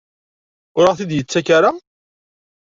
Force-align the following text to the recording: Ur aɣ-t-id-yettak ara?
Ur 0.77 0.85
aɣ-t-id-yettak 0.87 1.47
ara? 1.57 1.71